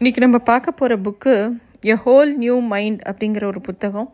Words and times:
இன்றைக்கி 0.00 0.20
நம்ம 0.22 0.38
பார்க்க 0.48 0.70
போகிற 0.70 0.94
book 1.04 1.34
a 1.92 1.94
whole 2.04 2.30
new 2.40 2.60
mind 2.72 2.98
அப்படிங்கிற 3.10 3.44
ஒரு 3.44 3.60
புத்தகம். 3.60 4.08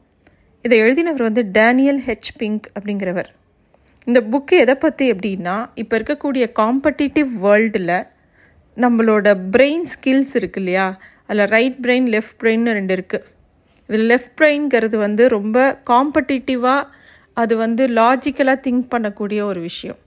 இதை 0.65 0.77
எழுதினவர் 0.81 1.25
வந்து 1.29 1.43
டேனியல் 1.57 1.99
ஹெச் 2.07 2.29
பிங்க் 2.41 2.67
அப்படிங்கிறவர். 2.75 3.31
இந்த 4.07 4.21
புக்கு 4.33 4.55
எதை 4.65 4.75
பற்றி 4.75 5.07
அப்படின்னா 5.13 5.55
இப்போ 5.75 5.99
இருக்கக்கூடிய 5.99 6.45
காம்படிட்டிவ் 6.61 7.31
வேர்ல்டில் 7.45 7.91
நம்மளோட 8.77 9.33
பிரெயின் 9.55 9.87
ஸ்கில்ஸ் 9.95 10.35
இருக்கு 10.41 10.61
இல்லையா? 10.61 10.87
அதில் 11.27 11.51
ரைட் 11.55 11.81
பிரெயின் 11.87 12.07
லெஃப்ட் 12.15 12.37
பிரெயின்னு 12.43 12.77
ரெண்டு 12.79 12.95
இருக்குது 12.97 13.27
இதில் 13.89 14.07
லெஃப்ட் 14.13 14.35
பிரெயின்ங்கிறது 14.41 14.99
வந்து 15.07 15.27
ரொம்ப 15.29 15.81
காம்படிட்டிவாக 15.91 16.85
அது 17.37 17.57
வந்து 17.57 17.87
லாஜிக்கலாக 18.01 18.63
திங்க் 18.67 18.87
பண்ணக்கூடிய 18.95 19.43
ஒரு 19.43 19.61
விஷயம். 19.61 19.99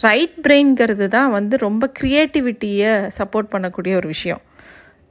ரைட் 0.00 0.36
பிரெயின்ங்கிறது 0.46 1.08
தான் 1.16 1.30
வந்து 1.30 1.56
ரொம்ப 1.56 1.90
க்ரியேட்டிவிட்டியை 2.00 2.92
சப்போர்ட் 3.18 3.50
பண்ணக்கூடிய 3.54 3.94
ஒரு 3.94 4.08
விஷயம். 4.08 4.42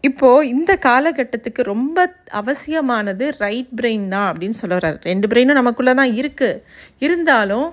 இப்போது 0.06 0.48
இந்த 0.48 0.72
காலகட்டத்துக்கு 0.82 1.62
ரொம்ப 1.66 1.98
அவசியமானது 2.40 3.26
ரைட் 3.38 3.72
பிரெயின் 3.76 4.08
தான் 4.08 4.28
அப்படின்னு 4.30 4.58
சொல்லுறாரு 4.62 4.98
ரெண்டு 5.04 5.28
பிரெயினும் 5.28 5.54
நமக்குள்ளே 5.54 5.94
தான் 5.94 6.14
இருக்குது 6.14 6.62
இருந்தாலும் 7.00 7.68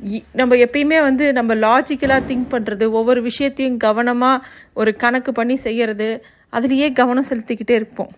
இ- 0.00 0.24
நம்ம 0.32 0.54
எப்பயுமே 0.62 0.98
வந்து 1.02 1.32
நம்ம 1.32 1.54
லாஜிக்கலாக 1.60 2.26
திங்க் 2.28 2.50
பண்ணுறது 2.50 2.84
ஒவ்வொரு 2.90 3.22
விஷயத்தையும் 3.22 3.76
கவனமாக 3.78 4.44
ஒரு 4.74 4.96
கணக்கு 4.96 5.32
பண்ணி 5.32 5.56
செய்கிறது 5.58 6.08
அதுலேயே 6.52 6.92
கவனம் 6.92 7.28
செலுத்திக்கிட்டே 7.28 7.74
இருப்போம். 7.74 8.12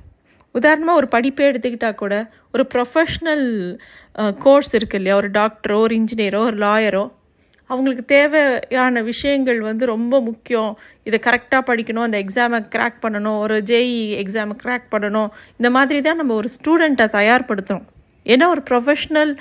உதாரணமாக 0.55 0.99
ஒரு 0.99 1.09
படிப்பே 1.11 1.45
எடுத்துக்கிட்டால் 1.51 1.95
கூட 1.95 2.15
ஒரு 2.55 2.65
ப்ரொஃபஷ்னல் 2.75 3.47
கோர்ஸ் 4.39 4.75
இருக்கு 4.75 4.97
இல்லையா? 4.97 5.17
ஒரு 5.17 5.29
டாக்டரோ 5.31 5.79
ஒரு 5.81 5.95
இன்ஜினியரோ 5.97 6.41
ஒரு 6.47 6.57
லாயரோ 6.59 7.05
அவங்களுக்கு 7.71 8.05
தேவையான 8.05 9.03
விஷயங்கள் 9.03 9.61
வந்து 9.61 9.85
ரொம்ப 9.87 10.21
முக்கியம். 10.21 10.73
இதை 11.03 11.19
கரெக்டாக 11.25 11.63
படிக்கணும் 11.71 12.07
அந்த 12.07 12.19
எக்ஸாமை 12.25 12.59
கிராக் 12.75 12.99
பண்ணணும் 13.03 13.39
ஒரு 13.39 13.57
ஜேஇ 13.71 14.01
எக்ஸாமை 14.23 14.57
கிராக் 14.65 14.87
பண்ணணும். 14.95 15.31
இந்த 15.57 15.71
மாதிரி 15.77 16.01
தான் 16.01 16.21
நம்ம 16.23 16.35
ஒரு 16.35 16.49
ஸ்டூடெண்ட்டை 16.57 17.07
தயார்படுத்துகிறோம் 17.19 17.87
ஏன்னா 18.27 18.47
ஒரு 18.55 18.63
ப்ரொஃபஷ்னல் 18.71 19.33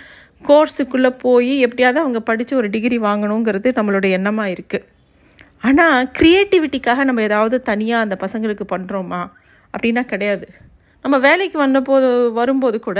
கோர்ஸுக்குள்ளே 0.48 1.12
போய் 1.26 1.54
எப்படியாவது 1.66 2.00
அவங்க 2.04 2.20
படித்து 2.30 2.54
ஒரு 2.56 2.70
டிகிரி 2.70 2.98
வாங்கணுங்கிறது 3.00 3.70
நம்மளோட 3.78 4.06
எண்ணமாக 4.18 4.54
இருக்குது 4.56 4.86
ஆனால் 5.68 6.08
க்ரியேட்டிவிட்டிக்காக 6.18 7.04
நம்ம 7.04 7.22
ஏதாவது 7.22 7.58
தனியாக 7.70 8.06
அந்த 8.06 8.16
பசங்களுக்கு 8.24 8.66
பண்ணுறோமா 8.74 9.22
அப்படின்னா 9.74 10.04
கிடையாது. 10.12 10.48
நம்ம 11.06 11.18
வேலைக்கு 11.28 11.58
வந்தபோது 11.58 12.10
வரும்போது 12.32 12.78
கூட 12.80 13.00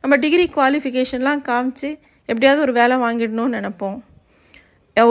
நம்ம 0.00 0.16
டிகிரி 0.16 0.46
குவாலிஃபிகேஷன்லாம் 0.56 1.42
காமிச்சு 1.50 1.90
எப்படியாவது 2.28 2.60
ஒரு 2.60 2.72
வேலை 2.72 2.96
வாங்கிடணும்னு 3.04 3.56
நினைப்போம். 3.58 3.98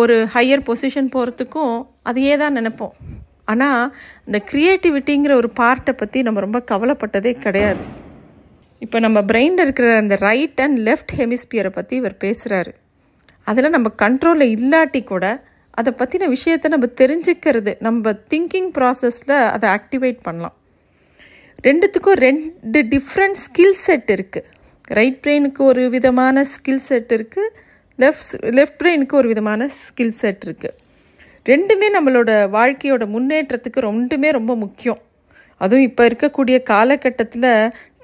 ஒரு 0.01 0.15
ஹையர் 0.33 0.63
பொசிஷன் 0.69 1.09
போகிறதுக்கும் 1.15 1.75
அதையே 2.09 2.35
தான் 2.41 2.57
நினைப்போம். 2.59 2.95
ஆனால் 3.51 3.83
இந்த 4.27 4.39
க்ரியேட்டிவிட்டிங்கிற 4.51 5.33
ஒரு 5.41 5.49
பார்ட்டை 5.59 5.93
பற்றி 5.99 6.21
நம்ம 6.27 6.39
ரொம்ப 6.45 6.59
கவலைப்பட்டதே 6.71 7.33
கிடையாது. 7.45 7.83
இப்போ 8.81 8.97
நம்ம 9.05 9.19
பிரெயினில் 9.31 9.63
இருக்கிற 9.65 9.89
அந்த 10.03 10.15
ரைட் 10.27 10.61
அண்ட் 10.63 10.79
லெஃப்ட் 10.87 11.13
ஹெமிஸ்பியரை 11.19 11.71
பற்றி 11.75 11.95
இவர் 12.01 12.15
பேசுகிறாரு 12.23 12.71
அதில் 13.47 13.73
நம்ம 13.75 13.87
கண்ட்ரோலில் 14.03 14.53
இல்லாட்டி 14.57 15.01
கூட 15.03 15.25
அதை 15.79 15.91
பற்றின 15.99 16.27
விஷயத்தை 16.33 16.67
நம்ம 16.73 16.87
தெரிஞ்சுக்கிறது 17.01 17.71
நம்ம 17.87 18.13
திங்கிங் 18.31 18.69
ப்ராசஸில் 18.77 19.35
அதை 19.55 19.67
ஆக்டிவேட் 19.77 20.19
பண்ணலாம். 20.27 20.55
ரெண்டுத்துக்கும் 21.67 22.19
ரெண்டு 22.27 22.79
டிஃப்ரெண்ட் 22.93 23.39
ஸ்கில் 23.45 23.77
செட் 23.85 24.11
இருக்குது 24.15 24.49
ரைட் 24.97 25.19
பிரெயினுக்கு 25.23 25.61
ஒரு 25.71 25.83
விதமான 25.95 26.45
ஸ்கில் 26.53 26.83
செட் 26.89 27.13
இருக்குது 27.17 27.53
லெஃப்ட் 27.99 28.33
லெஃப்ட் 28.57 28.79
பிரெயினுக்கு 28.81 29.15
ஒரு 29.19 29.27
விதமான 29.31 29.67
ஸ்கில் 29.81 30.15
செட் 30.21 30.43
இருக்குது 30.47 30.75
ரெண்டுமே 31.45 31.87
நம்மளோட 31.95 32.31
வாழ்க்கையோட 32.55 33.03
முன்னேற்றத்துக்கு 33.15 33.79
ரெண்டுமே 33.89 34.29
ரொம்ப 34.37 34.51
முக்கியம். 34.63 34.99
அதுவும் 35.61 35.85
இப்போ 35.89 36.03
இருக்கக்கூடிய 36.09 36.57
காலகட்டத்தில் 36.71 37.51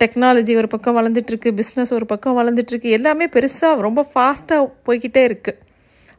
டெக்னாலஜி 0.02 0.54
ஒரு 0.62 0.68
பக்கம் 0.74 0.98
வளர்ந்துட்டுருக்கு 0.98 1.50
பிஸ்னஸ் 1.60 1.92
ஒரு 1.98 2.06
பக்கம் 2.12 2.38
வளர்ந்துட்டுருக்கு 2.40 2.96
எல்லாமே 2.98 3.26
பெருசாக 3.36 3.86
ரொம்ப 3.88 4.04
ஃபாஸ்ட்டாக 4.12 4.70
போய்கிட்டே 4.86 5.24
இருக்குது 5.30 5.60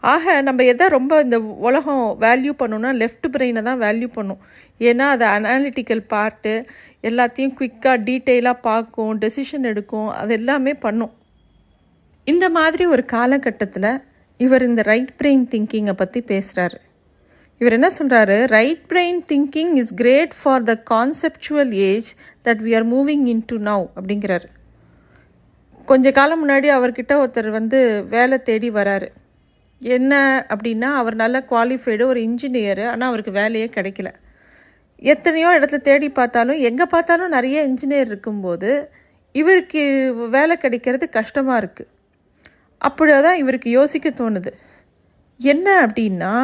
ஆக 0.02 0.34
நம்ம 0.48 0.64
எதை 0.72 0.86
ரொம்ப 0.96 1.22
இந்த 1.24 1.36
உலகம் 1.68 2.04
வேல்யூ 2.24 2.52
பண்ணோம்னா 2.60 2.90
லெஃப்ட் 3.02 3.26
பிரெயினை 3.34 3.62
தான் 3.68 3.82
வேல்யூ 3.84 4.08
பண்ணும். 4.16 4.40
ஏன்னா 4.80 5.06
அது 5.14 5.24
அனாலிட்டிக்கல் 5.36 6.04
பார்ட்டு 6.14 6.52
எல்லாத்தையும் 7.08 7.56
குயிக்காக 7.58 7.96
டீட்டெயிலாக 8.08 8.64
பார்க்கும் 8.68 9.12
டெசிஷன் 9.24 9.68
எடுக்கும் 9.72 10.08
அது 10.20 10.32
எல்லாமே 10.40 10.72
பண்ணும். 10.86 11.12
இந்த 12.26 12.46
மாதிரி 12.50 12.84
ஒரு 12.86 13.02
காலகட்டத்தில் 13.04 13.92
இவர் 14.40 14.62
இந்த 14.62 14.82
ரைட் 14.82 15.12
பிரெயின் 15.20 15.44
திங்கிங்கை 15.52 15.92
பற்றி 15.92 16.20
பேசுகிறாரு 16.28 16.78
இவர் 17.60 17.72
என்ன 17.72 17.88
சொல்கிறாரு 17.98 18.36
right 18.54 18.82
brain 18.90 19.18
thinking 19.30 19.72
is 19.76 19.92
great 19.94 20.34
for 20.40 20.62
the 20.62 20.74
conceptual 20.90 21.72
age 21.88 22.08
that 22.44 22.62
we 22.66 22.72
are 22.74 22.86
moving 22.92 23.24
into 23.46 23.56
now 23.68 23.84
அப்படிங்கிறாரு. 23.96 24.48
கொஞ்ச 25.88 26.10
காலம் 26.10 26.40
முன்னாடி 26.42 26.68
அவர்கிட்ட 26.76 27.12
ஒருத்தர் 27.22 27.50
வந்து 27.50 27.78
வேலை 28.08 28.38
தேடி 28.42 28.70
வராரு. 28.70 29.08
என்ன 29.80 30.12
அப்படின்னா 30.48 30.90
அவர் 30.94 31.16
நல்ல 31.22 31.36
குவாலிஃபைடு 31.50 32.04
ஒரு 32.04 32.20
இன்ஜினியர் 32.20 32.82
ஆனால் 32.90 33.08
அவருக்கு 33.08 33.32
வேலையே 33.40 33.68
கிடைக்கல. 33.76 34.10
எத்தனையோ 35.02 35.48
இடத்துல 35.58 35.80
தேடி 35.82 36.08
பார்த்தாலும் 36.20 36.60
எங்கே 36.68 36.86
பார்த்தாலும் 36.86 37.34
நிறைய 37.36 37.58
இன்ஜினியர் 37.68 38.10
இருக்கும்போது 38.12 38.70
இவருக்கு 39.34 39.82
வேலை 40.30 40.56
கிடைக்கிறது 40.56 41.06
கஷ்டமாக 41.18 41.60
இருக்குது 41.62 41.90
அப்படிதான் 42.88 43.40
இவருக்கு 43.42 43.70
யோசிக்க 43.70 44.10
தோணுது. 44.10 44.50
என்ன 45.40 45.86
அப்படின்னா 45.86 46.34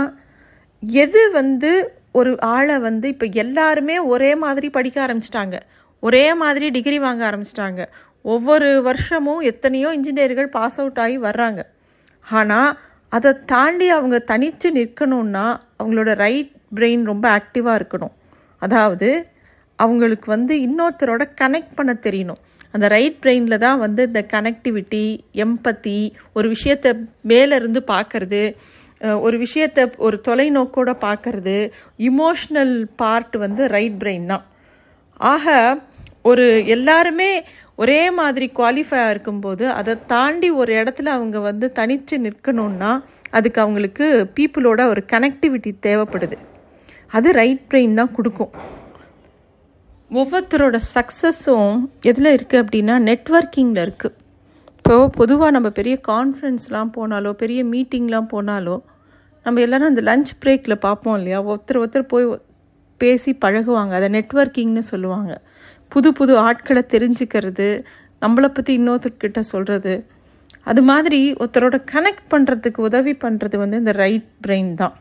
எது 0.82 1.30
வந்து 1.32 1.70
ஒரு 2.12 2.40
ஆளை 2.40 2.78
வந்து 2.78 3.08
இப்போ 3.08 3.26
எல்லாருமே 3.26 3.98
ஒரே 3.98 4.34
மாதிரி 4.34 4.70
படிக்க 4.70 5.06
ஆரம்பிச்சிட்டாங்க. 5.06 5.56
ஒரே 6.00 6.34
மாதிரி 6.34 6.70
டிகிரி 6.70 6.98
வாங்க 6.98 7.22
ஆரம்பிச்சிட்டாங்க. 7.30 7.84
ஒவ்வொரு 8.22 8.82
வருஷமும் 8.82 9.40
எத்தனையோ 9.40 9.88
இன்ஜினியர்கள் 9.98 10.46
பாஸ் 10.46 10.78
அவுட் 10.80 10.98
ஆகி 10.98 11.18
வர்றாங்க. 11.18 11.60
ஆனால் 12.26 12.78
அதை 13.08 13.30
தாண்டி 13.46 13.88
அவங்க 13.88 14.18
தனித்து 14.18 14.68
நிற்கணும்னா 14.72 15.46
அவங்களோட 15.78 16.14
ரைட் 16.14 16.50
பிரெயின் 16.74 17.02
ரொம்ப 17.02 17.26
ஆக்டிவாக 17.38 17.80
இருக்கணும். 17.80 18.14
அதாவது 18.62 19.26
அவங்களுக்கு 19.76 20.30
வந்து 20.30 20.54
இன்னொருத்தரோட 20.56 21.22
கனெக்ட் 21.40 21.74
பண்ண 21.74 21.92
தெரியணும். 22.06 22.40
அந்த 22.74 22.86
ரைட் 22.94 23.18
பிரெயினில் 23.22 23.62
தான் 23.66 23.78
வந்து 23.84 24.02
இந்த 24.08 24.20
கனெக்டிவிட்டி 24.34 25.04
எம்பத்தி 25.44 25.98
ஒரு 26.38 26.48
விஷயத்தை 26.54 26.90
மேலேருந்து 27.32 27.80
பார்க்கறது 27.94 28.42
ஒரு 29.26 29.36
விஷயத்தை 29.44 29.82
ஒரு 30.06 30.16
தொலைநோக்கோட 30.28 30.90
பார்க்கறது 31.06 31.56
இமோஷ்னல் 32.08 32.74
பார்ட் 33.02 33.36
வந்து 33.44 33.62
ரைட் 33.74 33.98
பிரெயின் 34.02 34.26
தான். 34.32 34.44
ஆக 35.32 35.54
ஒரு 36.30 36.46
எல்லாருமே 36.76 37.30
ஒரே 37.82 38.00
மாதிரி 38.18 38.46
குவாலிஃபையாக 38.58 39.12
இருக்கும்போது 39.14 39.64
அதை 39.78 39.94
தாண்டி 40.12 40.48
ஒரு 40.60 40.72
இடத்துல 40.80 41.12
அவங்க 41.16 41.38
வந்து 41.48 41.66
தனித்து 41.78 42.16
நிற்கணும்னா 42.24 42.90
அதுக்கு 43.38 43.60
அவங்களுக்கு 43.64 44.06
பீப்புளோட 44.36 44.80
ஒரு 44.92 45.02
கனெக்டிவிட்டி 45.12 45.72
தேவைப்படுது. 45.86 46.38
அது 47.12 47.28
ரைட் 47.40 47.62
பிரெயின் 47.70 47.98
தான் 48.00 48.14
கொடுக்கும். 48.16 48.52
ஒவ்வொருத்தரோட 50.10 50.76
சக்ஸஸும் 50.94 51.72
எதில் 52.00 52.30
இருக்குது 52.36 52.60
அப்படின்னா 52.62 52.94
நெட்வொர்க்கிங்கில் 53.08 53.80
இருக்குது 53.86 54.14
இப்போ 54.76 55.08
பொதுவாக 55.08 55.50
நம்ம 55.50 55.68
பெரிய 55.70 56.00
கான்ஃபரன்ஸ்லாம் 56.08 56.90
போனாலோ 56.96 57.30
பெரிய 57.32 57.64
மீட்டிங்லாம் 57.64 58.28
போனாலோ 58.32 58.76
நம்ம 59.44 59.60
எல்லோரும் 59.60 59.88
அந்த 59.88 60.02
லஞ்ச் 60.02 60.30
பிரேக்கில் 60.40 60.76
பார்ப்போம் 60.76 61.16
இல்லையா? 61.16 61.42
ஒருத்தர் 61.42 61.80
ஒருத்தர் 61.82 62.10
போய் 62.12 62.26
பேசி 62.96 63.38
பழகுவாங்க. 63.44 63.92
அதை 63.98 64.08
நெட்வொர்க்கிங்னு 64.08 64.78
சொல்லுவாங்க. 64.78 65.42
புது 65.88 66.12
புது 66.12 66.38
ஆட்களை 66.38 66.82
தெரிஞ்சுக்கிறது 66.94 67.68
நம்மளை 68.22 68.48
பற்றி 68.48 68.78
இன்னொருத்தர்கிட்ட 68.78 69.40
சொல்கிறது 69.40 70.06
அது 70.62 70.82
மாதிரி 70.82 71.32
ஒருத்தரோட 71.32 71.76
கனெக்ட் 71.92 72.26
பண்ணுறதுக்கு 72.30 72.80
உதவி 72.80 73.12
பண்ணுறது 73.12 73.56
வந்து 73.56 73.76
இந்த 73.76 73.92
ரைட் 73.92 74.28
பிரெயின் 74.46 74.74
தான். 74.74 74.96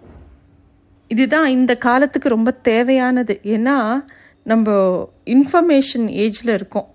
இதுதான் 1.07 1.47
இந்த 1.47 1.75
காலத்துக்கு 1.75 2.29
ரொம்ப 2.29 2.51
தேவையானது. 2.51 3.39
ஏன்னா 3.43 4.05
நம்ம 4.51 4.67
இன்ஃபர்மேஷன் 5.35 6.07
ஏஜில் 6.23 6.53
இருக்கோம். 6.57 6.89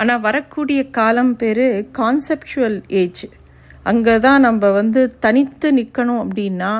ஆனால் 0.00 0.24
வரக்கூடிய 0.26 0.80
காலம் 0.98 1.34
பேர் 1.40 1.66
கான்செப்சுவல் 1.98 2.78
ஏஜ் 3.02 3.24
அங்கே 3.90 4.14
தான் 4.26 4.44
நம்ம 4.46 4.70
வந்து 4.78 5.00
தனித்து 5.24 5.68
நிற்கணும் 5.78 6.22
அப்படின்னா 6.24 6.72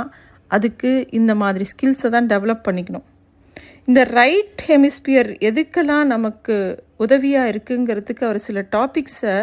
அதுக்கு 0.57 0.91
இந்த 1.19 1.33
மாதிரி 1.43 1.65
ஸ்கில்ஸை 1.73 2.09
தான் 2.15 2.31
டெவலப் 2.33 2.67
பண்ணிக்கணும். 2.67 3.07
இந்த 3.89 4.01
ரைட் 4.19 4.63
ஹெமிஸ்பியர் 4.69 5.31
எதுக்கெல்லாம் 5.49 6.07
நமக்கு 6.15 6.57
உதவியாக 7.05 7.51
இருக்குங்கிறதுக்கு 7.53 8.23
அவர் 8.29 8.47
சில 8.47 8.65
டாபிக்ஸை 8.77 9.37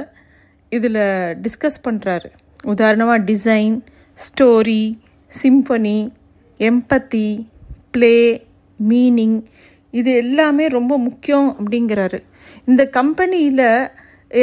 இதில் 0.71 1.01
டிஸ்கஸ் 1.45 1.79
பண்ணுறாரு 1.87 2.29
உதாரணமாக 2.73 3.25
design 3.31 3.75
story 4.17 4.83
symphony 5.31 5.99
empathy 6.59 7.27
play 7.95 8.15
meaning 8.79 9.37
இது 9.99 10.11
எல்லாமே 10.23 10.65
ரொம்ப 10.77 10.93
முக்கியம் 11.07 11.49
அப்படிங்கிறாரு. 11.59 12.19
இந்த 12.69 12.83
கம்பெனியில் 12.97 13.67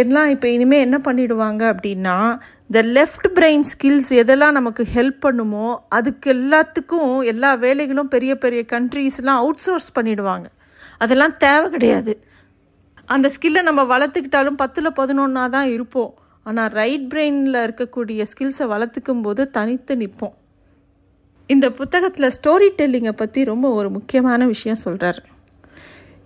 எல்லாம் 0.01 0.29
இப்போ 0.35 0.47
இனிமேல் 0.56 0.85
என்ன 0.87 0.97
பண்ணிடுவாங்க 1.06 1.62
அப்படின்னா 1.73 2.17
இந்த 2.69 2.81
லெஃப்ட் 2.97 3.27
பிரெயின் 3.37 3.65
ஸ்கில்ஸ் 3.71 4.11
எதெல்லாம் 4.21 4.56
நமக்கு 4.59 4.83
ஹெல்ப் 4.95 5.19
பண்ணுமோ 5.25 5.67
அதுக்கு 5.97 6.29
எல்லாத்துக்கும் 6.37 7.11
எல்லா 7.33 7.51
வேலைகளும் 7.65 8.12
பெரிய 8.15 8.33
பெரிய 8.45 8.61
கண்ட்ரீஸ்லாம் 8.75 9.41
அவுட் 9.43 9.62
சோர்ஸ் 9.65 9.91
பண்ணிடுவாங்க. 9.97 10.47
அதெல்லாம் 11.05 11.35
தேவை 11.45 11.67
கிடையாது. 11.75 12.15
அந்த 13.15 13.27
ஸ்கில்லை 13.35 13.62
நம்ம 13.69 13.83
வளர்த்துக்கிட்டாலும் 13.93 14.61
பத்தில் 14.62 14.97
பதினொன்னா 15.01 15.43
தான் 15.56 15.69
இருப்போம். 15.75 16.12
ஆனால் 16.47 16.73
ரைட் 16.79 17.06
பிரெயினில் 17.12 17.61
இருக்கக்கூடிய 17.67 18.25
ஸ்கில்ஸை 18.31 18.67
வளர்த்துக்கும் 18.73 19.23
போது 19.27 19.43
தனித்து 19.59 19.95
நிற்போம். 20.03 20.35
இந்த 21.51 21.67
புத்தகத்தில் 21.79 22.35
ஸ்டோரி 22.37 22.69
டெல்லிங்கை 22.81 23.15
பற்றி 23.23 23.41
ரொம்ப 23.53 23.67
ஒரு 23.79 23.89
முக்கியமான 23.97 24.47
விஷயம் 24.55 24.83
சொல்கிறாரு 24.85 25.23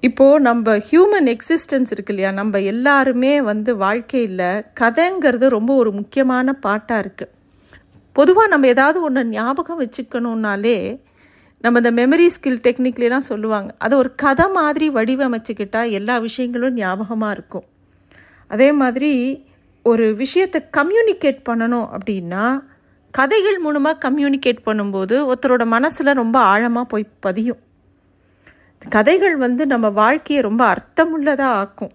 இப்போது 0.02 0.40
நம்ம 0.40 0.74
ஹியூமன் 0.88 1.28
எக்ஸிஸ்டன்ஸ் 1.32 1.90
இருக்கு 1.90 2.12
இல்லையா? 2.12 2.30
நம்ம 2.30 2.58
எல்லாருமே 2.72 3.32
வந்து 3.42 3.76
வாழ்க்கையில் 3.76 4.44
கதைங்கிறது 4.80 5.46
ரொம்ப 5.48 5.74
ஒரு 5.74 5.92
முக்கியமான 5.92 6.52
பாட்டாக 6.66 7.02
இருக்குது 7.04 7.32
பொதுவாக 8.12 8.48
நம்ம 8.48 8.66
ஏதாவது 8.66 8.98
ஒன்று 9.02 9.24
ஞாபகம் 9.24 9.80
வச்சுக்கணுன்னாலே 9.80 10.76
நம்ம 11.64 11.80
இந்த 11.82 11.90
மெமரி 11.90 12.26
ஸ்கில் 12.34 12.62
டெக்னிக்லாம் 12.66 13.28
சொல்லுவாங்க. 13.30 13.70
அதை 13.78 13.94
ஒரு 13.98 14.14
கதை 14.14 14.46
மாதிரி 14.48 14.90
வடிவமைச்சுக்கிட்டால் 14.90 15.90
எல்லா 15.90 16.18
விஷயங்களும் 16.18 16.74
ஞாபகமாக 16.74 17.32
இருக்கும். 17.32 17.66
அதே 18.50 18.72
மாதிரி 18.72 19.12
ஒரு 19.82 20.14
விஷயத்தை 20.14 20.60
கம்யூனிகேட் 20.76 21.40
பண்ணணும் 21.50 21.88
அப்படின்னா 21.96 22.44
கதைகள் 23.10 23.58
மூலமாக 23.58 24.10
கம்யூனிகேட் 24.10 24.66
பண்ணும்போது 24.66 25.16
ஒருத்தரோட 25.30 25.66
மனசில் 25.66 26.18
ரொம்ப 26.22 26.38
ஆழமாக 26.38 26.86
போய் 26.86 27.12
பதியும். 27.20 27.60
கதைகள் 28.82 29.36
வந்து 29.36 29.66
நம்ம 29.66 29.88
வாழ்க்கையை 29.88 30.42
ரொம்ப 30.42 30.62
அர்த்தமுள்ளதாக 30.74 31.56
ஆக்கும். 31.62 31.92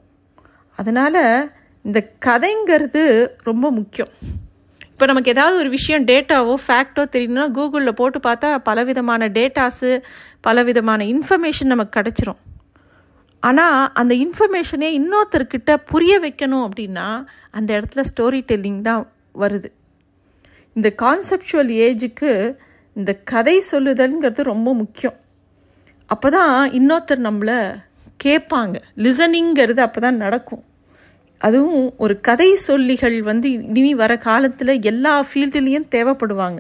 அதனால் 0.78 1.52
இந்த 1.82 2.00
கதைங்கிறது 2.26 3.04
ரொம்ப 3.44 3.72
முக்கியம். 3.72 4.12
இப்போ 4.92 5.06
நமக்கு 5.06 5.32
ஏதாவது 5.32 5.58
ஒரு 5.58 5.70
விஷயம் 5.70 6.06
டேட்டாவோ 6.06 6.54
ஃபேக்டோ 6.66 7.04
தெரியணும்னா 7.14 7.46
கூகுளில் 7.58 7.98
போட்டு 8.00 8.20
பார்த்தா 8.20 8.58
பலவிதமான 8.58 9.28
டேட்டாஸு 9.28 10.04
பலவிதமான 10.42 11.04
இன்ஃபர்மேஷன் 11.04 11.74
நமக்கு 11.74 11.96
கிடச்சிரும். 12.00 12.42
ஆனால் 13.40 13.90
அந்த 13.94 14.16
இன்ஃபர்மேஷனே 14.16 14.90
இன்னொருத்தர்கிட்ட 15.00 15.78
புரிய 15.92 16.20
வைக்கணும் 16.20 16.66
அப்படின்னா 16.68 17.08
அந்த 17.52 17.70
இடத்துல 17.80 18.04
ஸ்டோரி 18.12 18.42
டெல்லிங் 18.52 18.82
தான் 18.82 19.12
வருது. 19.40 19.70
இந்த 20.74 20.96
கான்செப்டுவல் 21.02 21.74
ஏஜுக்கு 21.88 22.56
இந்த 22.94 23.14
கதை 23.32 23.64
சொல்லுதல்ங்கிறது 23.72 24.42
ரொம்ப 24.54 24.74
முக்கியம். 24.74 25.18
அப்போ 26.14 26.28
தான் 26.38 26.54
இன்னொருத்தர் 26.80 27.26
நம்மளை 27.30 27.58
கேட்பாங்க 28.26 28.78
லிசனிங்கிறது 29.06 29.82
அப்போ 29.86 30.00
தான் 30.06 30.22
நடக்கும். 30.24 30.64
அதுவும் 31.42 31.86
ஒரு 32.04 32.16
கதை 32.28 32.50
சொல்லிகள் 32.68 33.18
வந்து 33.30 33.48
இனி 33.80 33.92
வர 34.02 34.14
காலத்தில் 34.28 34.74
எல்லா 34.92 35.14
ஃபீல்டுலேயும் 35.30 35.90
தேவைப்படுவாங்க. 35.96 36.60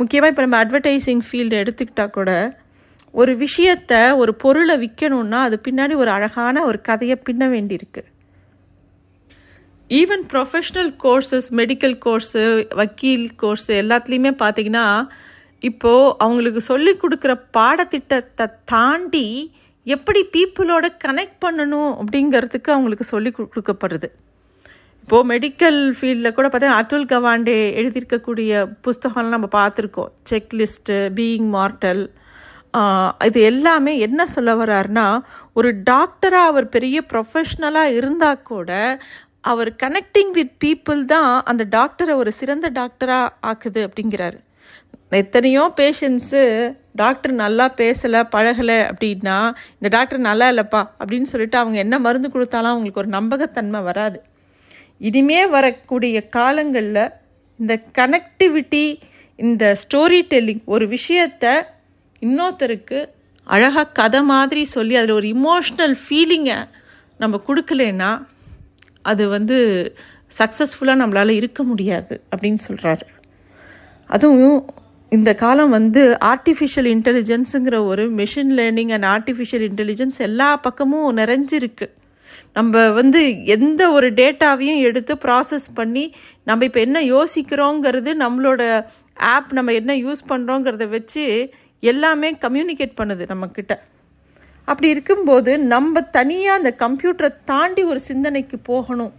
முக்கியமாக 0.00 0.32
இப்போ 0.32 0.42
நம்ம 0.44 0.58
அட்வர்டைஸிங் 0.64 1.24
ஃபீல்டு 1.26 1.60
எடுத்துக்கிட்டால் 1.62 2.14
கூட 2.16 2.30
ஒரு 3.14 3.32
விஷயத்தை 3.42 4.00
ஒரு 4.22 4.32
பொருளை 4.42 4.74
விற்கணுன்னா 4.82 5.40
அது 5.48 5.56
பின்னாடி 5.66 5.94
ஒரு 6.02 6.10
அழகான 6.16 6.64
ஒரு 6.70 6.78
கதையை 6.88 7.16
பின்ன 7.26 7.42
வேண்டியிருக்கு. 7.54 8.02
Even 9.90 10.24
professional 10.32 10.90
courses 11.04 11.48
medical 11.60 11.96
course 12.04 12.42
வக்கீல் 12.80 13.26
கோர்ஸு 13.42 13.72
எல்லாத்துலேயுமே 13.82 14.32
பார்த்தீங்கன்னா 14.42 14.86
இப்போது 15.70 16.14
அவங்களுக்கு 16.24 16.60
சொல்லி 16.70 16.92
கொடுக்குற 17.02 17.32
பாடத்திட்டத்தை 17.56 18.46
தாண்டி 18.72 19.26
எப்படி 19.86 20.20
பீப்புளோட 20.34 20.86
கனெக்ட் 21.04 21.38
பண்ணணும் 21.44 21.92
அப்படிங்கிறதுக்கு 22.00 22.70
அவங்களுக்கு 22.74 23.06
சொல்லி 23.14 23.30
கொடுக்கப்படுறது 23.38 24.08
இப்போது 25.08 25.28
மெடிக்கல் 25.30 25.80
ஃபீல்டில் 25.96 26.34
கூட 26.36 26.46
பார்த்தா 26.48 26.76
அட்டுல் 26.80 27.10
கவாண்டே 27.10 27.56
எழுதியிருக்கக்கூடிய 27.80 28.52
புஸ்தகம்லாம் 28.86 29.36
நம்ம 29.36 29.48
பார்த்துருக்கோம். 29.56 30.12
செக்லிஸ்ட்டு 30.30 30.96
பீயிங் 31.18 31.50
மார்டல் 31.56 32.02
இது 33.28 33.40
எல்லாமே 33.50 33.92
என்ன 34.06 34.20
சொல்ல 34.26 34.52
வர்றாருன்னா 34.60 35.06
ஒரு 35.58 35.68
டாக்டராக 35.90 36.50
அவர் 36.52 36.66
பெரிய 36.76 36.96
ப்ரொஃபஷ்னலாக 37.12 37.96
இருந்தால் 37.98 38.42
கூட 38.50 38.70
அவர் 39.50 39.70
கனெக்டிங் 39.82 40.32
வித் 40.38 40.56
பீப்புள் 40.64 41.02
தான் 41.14 41.30
அந்த 41.50 41.62
டாக்டரை 41.76 42.14
ஒரு 42.22 42.30
சிறந்த 42.40 42.66
டாக்டராக 42.80 43.32
ஆக்குது 43.50 43.80
அப்படிங்கிறாரு. 43.86 44.38
எத்தனையோ 45.12 45.72
பேஷண்ட்ஸு 45.76 46.74
டாக்டர் 46.92 47.32
நல்லா 47.32 47.70
பேசலை 47.76 48.22
பழகலை 48.36 48.78
அப்படின்னா 48.90 49.52
இந்த 49.74 49.88
டாக்டர் 49.88 50.18
நல்லா 50.18 50.50
இல்லைப்பா 50.50 50.88
அப்படின்னு 50.98 51.22
சொல்லிட்டு 51.22 51.58
அவங்க 51.58 51.78
என்ன 51.78 51.98
மருந்து 51.98 52.30
கொடுத்தாலும் 52.30 52.70
அவங்களுக்கு 52.70 53.00
ஒரு 53.00 53.08
நம்பகத்தன்மை 53.08 53.82
வராது. 53.82 54.22
இனிமே 54.98 55.46
வரக்கூடிய 55.46 56.28
காலங்களில் 56.28 57.12
இந்த 57.56 57.82
கனெக்டிவிட்டி 57.98 58.98
இந்த 59.36 59.76
ஸ்டோரி 59.82 60.22
டெல்லிங் 60.30 60.64
ஒரு 60.64 60.86
விஷயத்த 60.86 61.64
இன்னொருத்தருக்கு 62.20 63.06
அழகாக 63.44 63.86
கதை 63.88 64.22
மாதிரி 64.22 64.64
சொல்லி 64.64 64.96
அதில் 64.96 65.10
ஒரு 65.10 65.26
இமோஷ்னல் 65.26 65.96
ஃபீலிங்கை 66.08 66.64
நம்ம 67.18 67.40
கொடுக்கலன்னா 67.46 68.22
அது 69.02 69.28
வந்து 69.28 69.56
சக்ஸஸ்ஃபுல்லாக 70.38 71.00
நம்மளால் 71.02 71.28
இருக்க 71.28 71.62
முடியாது 71.62 72.20
அப்படின்னு 72.30 72.58
சொல்கிறாரு 72.68 73.06
அதுவும் 74.06 74.66
இந்த 75.14 75.30
காலம் 75.42 75.72
வந்து 75.76 76.02
ஆர்டிஃபிஷியல் 76.32 76.88
இன்டெலிஜென்ஸுங்கிற 76.94 77.76
ஒரு 77.90 78.04
machine 78.20 78.52
learning 78.58 78.92
and 78.96 79.06
artificial 79.14 79.64
intelligence 79.70 80.18
எல்லா 80.28 80.48
பக்கமும் 80.66 81.16
நிறைஞ்சிருக்கு. 81.20 81.86
நம்ம 82.56 82.82
வந்து 82.98 83.20
எந்த 83.54 83.82
ஒரு 83.96 84.08
டேட்டாவையும் 84.20 84.80
எடுத்து 84.88 85.14
ப்ராசஸ் 85.24 85.66
பண்ணி 85.74 86.04
நம்ம 86.48 86.64
இப்போ 86.64 86.80
என்ன 86.80 86.98
யோசிக்கிறோங்கிறது 87.14 88.10
நம்மளோட 88.24 88.62
ஆப் 89.34 89.50
நம்ம 89.52 89.72
என்ன 89.80 89.92
யூஸ் 90.04 90.22
பண்ணுறோங்கிறத 90.30 90.86
வச்சு 90.88 91.24
எல்லாமே 91.82 92.28
கம்யூனிகேட் 92.44 92.98
பண்ணுது 93.00 93.24
நம்மக்கிட்ட. 93.32 93.74
அப்படி 94.68 94.88
இருக்கும்போது 94.94 95.52
நம்ம 95.74 96.00
தனியாக 96.18 96.58
அந்த 96.60 96.70
கம்ப்யூட்டரை 96.84 97.30
தாண்டி 97.44 97.82
ஒரு 97.82 98.00
சிந்தனைக்கு 98.10 98.58
போகணும் 98.70 99.14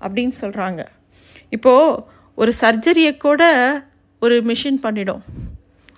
அப்படின்னு 0.00 0.34
சொல்கிறாங்க 0.40 0.80
இப்போது 1.56 2.00
ஒரு 2.38 2.52
சர்ஜரியை 2.60 3.12
கூட 3.16 3.42
ஒரு 4.20 4.36
மிஷின் 4.46 4.80
பண்ணிடும். 4.80 5.22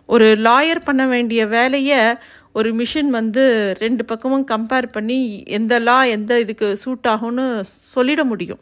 ஒரு 0.06 0.26
லாயர் 0.36 0.84
பண்ண 0.84 1.06
வேண்டிய 1.06 1.46
வேலையை 1.46 2.14
ஒரு 2.52 2.74
மிஷின் 2.74 3.10
வந்து 3.18 3.74
ரெண்டு 3.78 4.04
பக்கமும் 4.04 4.48
கம்பேர் 4.48 4.86
பண்ணி 4.86 5.42
எந்த 5.46 5.78
லா 5.78 6.04
எந்த 6.04 6.40
இதுக்கு 6.40 6.76
சூட் 6.76 7.06
ஆகும்னு 7.08 7.64
சொல்லிட 7.96 8.22
முடியும். 8.22 8.60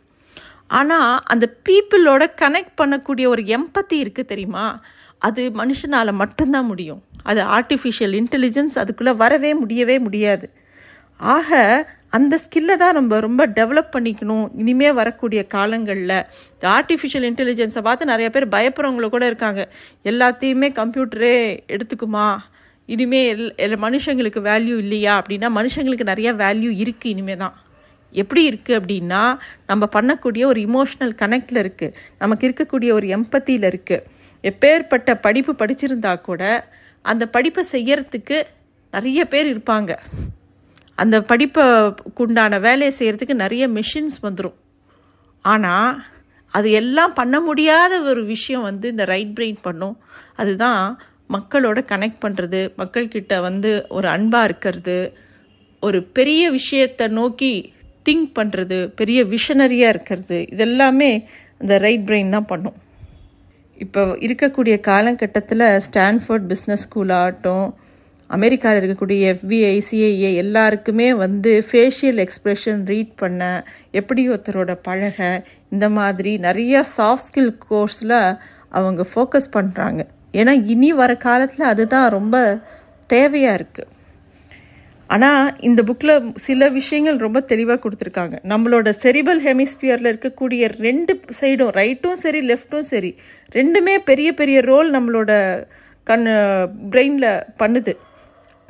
ஆனால் 0.66 1.20
அந்த 1.25 1.52
பீப்புளோட 1.69 2.25
கனெக்ட் 2.37 2.75
பண்ணக்கூடிய 2.82 3.26
ஒரு 3.26 3.43
எம்பத்தி 3.43 3.94
இருக்குது 3.94 4.25
தெரியுமா? 4.25 4.82
அது 5.19 5.50
மனுஷனால் 5.55 6.12
மட்டும்தான் 6.12 6.66
முடியும். 6.66 7.02
அது 7.22 7.43
ஆர்டிஃபிஷியல் 7.43 8.14
இன்டெலிஜென்ஸ் 8.20 8.78
அதுக்குள்ளே 8.78 9.12
வரவே 9.12 9.55
முடியவே 9.55 9.99
முடியாது. 9.99 10.50
ஆக 11.16 11.50
அந்த 12.16 12.34
ஸ்கில்லை 12.44 12.74
தான் 12.82 12.96
நம்ம 12.98 13.19
ரொம்ப 13.27 13.43
டெவலப் 13.58 13.94
பண்ணிக்கணும். 13.94 14.46
இனிமே 14.60 14.91
வரக்கூடிய 14.98 15.41
காலங்களில் 15.55 16.15
ஆர்டிஃபிஷியல் 16.77 17.27
இன்டெலிஜென்ஸை 17.31 17.82
பார்த்து 17.88 18.12
நிறைய 18.12 18.29
பேர் 18.31 18.46
பயப்படுறவங்கள 18.55 19.08
கூட 19.15 19.27
இருக்காங்க. 19.27 19.62
எல்லாத்தையுமே 20.10 20.69
கம்ப்யூட்டரே 20.81 21.34
எடுத்துக்குமா? 21.74 22.27
இனிமே 22.94 23.20
எல் 23.67 23.79
மனுஷங்களுக்கு 23.84 24.43
வேல்யூ 24.50 24.77
இல்லையா? 24.84 25.15
அப்படின்னா 25.20 25.48
மனுஷங்களுக்கு 25.58 26.10
நிறைய 26.12 26.32
வேல்யூ 26.43 26.70
இருக்குது 26.84 27.12
இனிமே 27.15 27.36
தான். 27.36 27.56
எப்படி 28.12 28.43
இருக்குது 28.50 28.79
அப்படின்னா 28.79 29.22
நம்ம 29.70 29.88
பண்ணக்கூடிய 29.96 30.44
ஒரு 30.44 30.60
இமோஷ்னல் 30.69 31.12
கனெக்டில் 31.22 31.62
இருக்குது 31.65 31.94
நமக்கு 32.19 32.46
இருக்கக்கூடிய 32.48 32.91
ஒரு 32.98 33.06
எம்பத்தியில் 33.17 33.69
இருக்குது 33.70 34.05
எப்பேற்பட்ட 34.44 35.15
படிப்பு 35.27 35.53
படிச்சிருந்தா 35.60 36.15
கூட 36.20 36.43
அந்த 37.03 37.24
படிப்பை 37.36 37.65
செய்யறதுக்கு 37.72 38.38
நிறைய 38.93 39.20
பேர் 39.24 39.46
இருப்பாங்க. 39.55 39.93
அந்த 41.02 41.17
படிப்புக்குண்டான 41.31 42.60
வேலையை 42.67 42.93
செய்கிறதுக்கு 42.98 43.34
நிறைய 43.44 43.64
மிஷின்ஸ் 43.78 44.19
வந்துடும் 44.26 44.56
ஆனால் 45.44 45.90
அது 46.55 46.69
எல்லாம் 46.81 47.14
பண்ண 47.19 47.36
முடியாத 47.46 47.94
ஒரு 48.10 48.22
விஷயம் 48.34 48.67
வந்து 48.69 48.86
இந்த 48.94 49.05
ரைட் 49.12 49.32
பிரெயின் 49.36 49.58
பண்ணும். 49.67 49.96
அதுதான் 50.40 50.82
மக்களோட 51.34 51.78
கனெக்ட் 51.93 52.22
பண்ணுறது 52.24 52.60
மக்கள்கிட்ட 52.81 53.34
வந்து 53.46 53.70
ஒரு 53.96 54.08
அன்பாக 54.14 54.48
இருக்கிறது 54.48 54.98
ஒரு 55.82 55.98
பெரிய 56.19 56.43
விஷயத்தை 56.58 57.06
நோக்கி 57.19 57.52
திங்க் 58.06 58.31
பண்ணுறது 58.38 58.78
பெரிய 59.00 59.19
விஷனரியாக 59.34 59.94
இருக்கிறது. 59.94 60.38
இதெல்லாமே 60.55 61.10
இந்த 61.62 61.74
ரைட் 61.84 62.06
பிரெயின் 62.08 62.34
தான் 62.36 62.50
பண்ணும். 62.52 62.78
இப்போ 63.84 64.02
இருக்கக்கூடிய 64.26 64.76
காலகட்டத்தில் 64.90 65.67
ஸ்டான்ஃபோர்ட் 65.86 66.46
பிஸ்னஸ் 66.52 66.84
ஸ்கூல் 66.86 67.12
ஆகட்டும் 67.19 67.69
அமெரிக்காவில் 68.31 68.79
இருக்கக்கூடிய 68.81 69.20
எஃபிஐ 69.35 69.75
சிஐஏ 69.89 70.31
எல்லாருக்குமே 70.44 71.08
வந்து 71.15 71.53
ஃபேஷியல் 71.69 72.20
எக்ஸ்ப்ரெஷன் 72.25 72.81
ரீட் 72.87 73.13
பண்ண 73.17 73.43
எப்படி 73.91 74.25
ஒருத்தரோட 74.29 74.75
பழக 74.82 75.44
இந்த 75.69 75.89
மாதிரி 75.89 76.32
நிறைய 76.39 76.82
சாஃப்ட் 76.97 77.29
ஸ்கில் 77.29 77.55
கோர்ஸில் 77.69 78.19
அவங்க 78.70 79.05
ஃபோக்கஸ் 79.13 79.55
பண்ணுறாங்க 79.56 80.03
ஏன்னா 80.32 80.55
இனி 80.67 80.91
வர 80.93 81.13
காலத்தில் 81.17 81.70
அதுதான் 81.73 82.11
ரொம்ப 82.11 82.37
தேவையாக 83.11 83.58
இருக்குது 83.58 83.94
ஆனால் 85.11 85.55
இந்த 85.61 85.81
புக்கில் 85.82 86.32
சில 86.47 86.69
விஷயங்கள் 86.69 87.17
ரொம்ப 87.17 87.41
தெளிவாக 87.41 87.81
கொடுத்துருக்காங்க. 87.82 88.37
நம்மளோட 88.53 88.89
செரிபல் 89.03 89.41
ஹெமிஸ்பியரில் 89.47 90.11
இருக்கக்கூடிய 90.13 90.65
ரெண்டு 90.81 91.13
சைடும் 91.41 91.73
ரைட்டும் 91.79 92.19
சரி 92.25 92.41
லெஃப்ட்டும் 92.51 92.89
சரி 92.93 93.11
ரெண்டுமே 93.53 93.94
பெரிய 94.11 94.29
பெரிய 94.32 94.61
ரோல் 94.61 94.91
நம்மளோட 94.97 95.32
கண் 96.06 96.27
பிரெயினில் 96.91 97.31
பண்ணுது. 97.63 97.94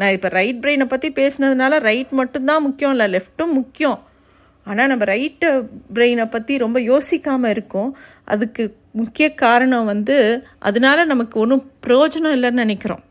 நான் 0.01 0.15
இப்போ 0.17 0.29
ரைட் 0.39 0.61
பிரெயினை 0.65 0.87
பற்றி 0.93 1.09
பேசுனதுனால 1.21 1.79
ரைட் 1.89 2.13
மட்டும்தான் 2.21 2.65
முக்கியம் 2.67 2.93
இல்லை 2.95 3.07
லெஃப்ட்டும் 3.15 3.57
முக்கியம். 3.61 3.99
ஆனால் 4.67 4.91
நம்ம 4.93 5.05
ரைட்டு 5.15 5.49
பிரெயினை 5.97 6.27
பற்றி 6.35 6.55
ரொம்ப 6.65 6.79
யோசிக்காமல் 6.91 7.53
இருக்கோம். 7.55 7.91
அதுக்கு 8.33 8.65
முக்கிய 9.01 9.27
காரணம் 9.45 9.89
வந்து 9.93 10.17
அதனால 10.69 11.05
நமக்கு 11.13 11.37
ஒன்றும் 11.43 11.65
பிரயோஜனம் 11.87 12.35
இல்லைன்னு 12.37 12.65
நினைக்கிறோம். 12.65 13.03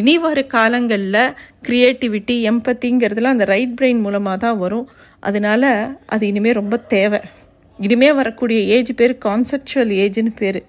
இனி 0.00 0.14
வர 0.24 0.40
காலங்களில் 0.56 1.34
க்ரியேட்டிவிட்டி 1.66 2.34
எம்பத்திங்கிறதுலாம் 2.50 3.36
அந்த 3.36 3.46
ரைட் 3.54 3.76
பிரெயின் 3.78 4.02
மூலமாக 4.06 4.38
தான் 4.44 4.60
வரும். 4.64 4.88
அதனால 5.28 5.72
அது 6.14 6.24
இனிமேல் 6.32 6.58
ரொம்ப 6.60 6.76
தேவை. 6.94 7.20
இனிமேல் 7.78 8.18
வரக்கூடிய 8.20 8.60
ஏஜ் 8.76 8.92
பேர் 8.98 9.14
கான்செப்டுவல் 9.26 9.92
ஏஜ்னு 10.02 10.32
பேர். 10.40 10.60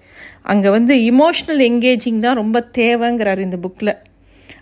அங்கே 0.52 0.68
வந்து 0.76 0.94
இமோஷ்னல் 1.10 1.62
எங்கேஜிங் 1.70 2.24
தான் 2.26 2.40
ரொம்ப 2.42 2.60
தேவைங்கிறார் 2.78 3.46
இந்த 3.46 3.58
புக்கில் 3.64 3.98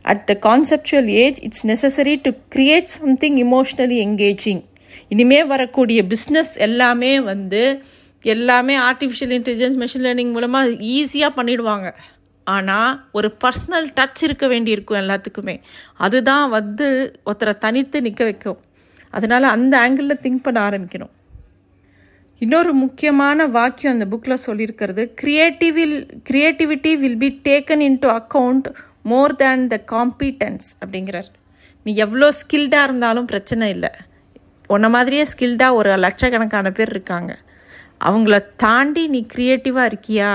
at 0.02 0.24
the 0.24 0.38
conceptual 0.42 1.06
age 1.06 1.40
it's 1.42 1.66
necessary 1.66 2.18
to 2.22 2.30
create 2.54 2.90
something 2.98 3.36
emotionally 3.36 3.98
engaging 4.06 4.62
இனிமே 5.08 5.44
வரக்கூடிய 5.44 6.02
பிஸ்னஸ் 6.02 6.54
எல்லாமே 6.54 7.20
வந்து 7.20 7.82
எல்லாமே 8.22 8.78
ஆர்டிஃபிஷியல் 8.78 9.34
இன்டெலிஜென்ஸ் 9.38 9.78
மெஷின் 9.82 10.04
லேர்னிங் 10.06 10.30
மூலமாக 10.30 10.68
ஈஸியாக 10.68 11.36
பண்ணிடுவாங்க. 11.36 11.94
ஆனால் 12.44 13.08
ஒரு 13.12 13.36
பர்சனல் 13.44 13.88
டச் 13.96 14.22
இருக்க 14.22 14.46
வேண்டியிருக்கும் 14.46 14.98
எல்லாத்துக்குமே. 14.98 15.60
அதுதான் 15.96 16.50
வந்து 16.50 17.18
ஒருத்தரை 17.26 17.58
தனித்து 17.58 18.02
நிற்க 18.02 18.24
வைக்கும். 18.24 18.60
அதனால் 19.10 19.42
அந்த 19.42 19.78
ஆங்கிளில் 19.78 20.22
திங்க் 20.22 20.42
பண்ண 20.42 20.68
ஆரம்பிக்கணும். 20.68 21.10
இன்னொரு 22.38 22.72
முக்கியமான 22.72 23.46
வாக்கியம் 23.46 23.98
அந்த 23.98 24.06
புக்கில் 24.12 24.42
சொல்லியிருக்கிறது 24.46 25.10
கிரியேட்டிவில் 25.22 26.08
creativity 26.30 26.98
will 26.98 27.16
be 27.16 27.40
taken 27.48 27.78
into 27.98 28.08
account 28.08 28.68
more 29.02 29.34
than 29.36 29.66
the 29.66 29.76
competence 29.92 30.68
அப்படிங்கிறார். 30.82 31.30
நீ 31.82 31.94
எவ்வளோ 31.94 32.28
ஸ்கில்டாக 32.40 32.86
இருந்தாலும் 32.88 33.24
பிரச்சனை 33.24 33.68
இல்லை. 33.70 33.90
உன்ன 34.66 34.88
மாதிரியே 34.88 35.26
ஸ்கில்டாக 35.32 35.78
ஒரு 35.78 35.96
லட்சக்கணக்கான 35.96 36.70
பேர் 36.70 36.88
இருக்காங்க. 36.88 37.32
அவங்கள 38.08 38.36
தாண்டி 38.56 39.08
நீ 39.08 39.26
க்ரியேட்டிவாக 39.34 39.90
இருக்கியா? 39.90 40.32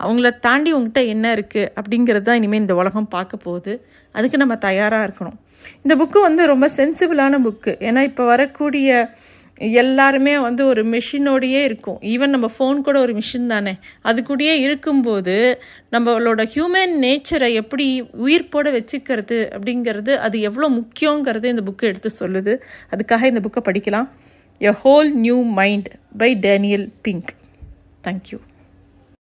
அவங்கள 0.00 0.38
தாண்டி 0.38 0.72
உங்ககிட்ட 0.72 1.00
என்ன 1.02 1.34
இருக்குது 1.36 1.70
அப்படிங்கிறது 1.78 2.26
தான் 2.28 2.36
இனிமேல் 2.36 2.60
இந்த 2.60 2.74
உலகம் 2.74 3.08
பார்க்க 3.08 3.46
போகுது. 3.46 3.72
அதுக்கு 4.12 4.36
நம்ம 4.36 4.56
தயாராக 4.56 5.06
இருக்கணும். 5.06 5.38
இந்த 5.82 5.92
புக்கு 6.00 6.18
வந்து 6.20 6.46
ரொம்ப 6.46 6.66
சென்சிபிளான 6.76 7.40
புக்கு 7.46 7.72
ஏன்னா 7.88 8.02
இப்போ 8.10 8.24
வரக்கூடிய 8.24 9.10
எல்லாருமே 9.58 10.38
வந்து 10.38 10.66
ஒரு 10.66 10.86
மிஷினோடையே 10.86 11.62
இருக்கும். 11.64 11.98
ஈவன் 12.00 12.26
நம்ம 12.26 12.50
ஃபோன் 12.58 12.80
கூட 12.80 13.00
ஒரு 13.00 13.14
மிஷின் 13.14 13.46
தானே. 13.46 13.74
அது 14.00 14.22
கூடயே 14.22 14.54
இருக்கும்போது 14.54 15.62
நம்மளோட 15.92 16.48
ஹியூமன் 16.54 16.94
நேச்சரை 17.00 17.52
எப்படி 17.52 18.02
உயிர்ப்போட 18.02 18.68
வச்சுக்கிறது 18.68 19.38
அப்படிங்கிறது 19.56 20.16
அது 20.16 20.40
எவ்வளோ 20.40 20.68
முக்கியங்கிறது 20.68 21.44
இந்த 21.44 21.62
புக்கு 21.64 21.82
எடுத்து 21.82 22.10
சொல்லுது. 22.20 22.60
அதுக்காக 22.90 23.22
இந்த 23.22 23.40
புக்கை 23.48 23.68
படிக்கலாம். 23.68 24.08
A 24.58 24.70
whole 24.84 25.10
new 25.10 25.42
mind 25.42 25.88
by 26.18 26.34
Daniel 26.34 26.92
Pink 27.02 27.34
thank you 28.04 28.38